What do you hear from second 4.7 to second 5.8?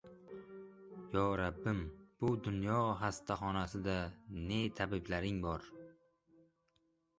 tabiblaring bor!!!